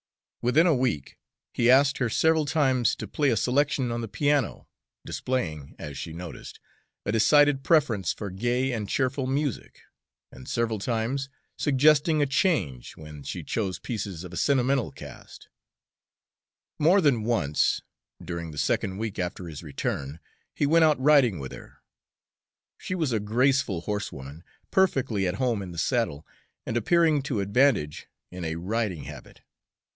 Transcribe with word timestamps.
Within 0.41 0.65
a 0.65 0.73
week 0.73 1.19
he 1.53 1.69
asked 1.69 1.99
her 1.99 2.09
several 2.09 2.45
times 2.47 2.95
to 2.95 3.07
play 3.07 3.29
a 3.29 3.37
selection 3.37 3.91
on 3.91 4.01
the 4.01 4.07
piano, 4.07 4.67
displaying, 5.05 5.75
as 5.77 5.95
she 5.95 6.11
noticed, 6.11 6.59
a 7.05 7.11
decided 7.11 7.61
preference 7.63 8.11
for 8.11 8.31
gay 8.31 8.71
and 8.71 8.89
cheerful 8.89 9.27
music, 9.27 9.81
and 10.31 10.47
several 10.49 10.79
times 10.79 11.29
suggesting 11.59 12.19
a 12.19 12.25
change 12.25 12.97
when 12.97 13.21
she 13.21 13.43
chose 13.43 13.77
pieces 13.77 14.23
of 14.23 14.33
a 14.33 14.37
sentimental 14.37 14.91
cast. 14.91 15.49
More 16.79 16.99
than 17.01 17.21
once, 17.21 17.81
during 18.19 18.49
the 18.49 18.57
second 18.57 18.97
week 18.97 19.19
after 19.19 19.47
his 19.47 19.61
return, 19.61 20.19
he 20.55 20.65
went 20.65 20.83
out 20.83 20.99
riding 20.99 21.37
with 21.37 21.51
her; 21.51 21.75
she 22.79 22.95
was 22.95 23.11
a 23.11 23.19
graceful 23.19 23.81
horsewoman, 23.81 24.43
perfectly 24.71 25.27
at 25.27 25.35
home 25.35 25.61
in 25.61 25.71
the 25.71 25.77
saddle, 25.77 26.25
and 26.65 26.75
appearing 26.75 27.21
to 27.21 27.39
advantage 27.41 28.07
in 28.31 28.43
a 28.43 28.55
riding 28.55 29.03
habit. 29.03 29.41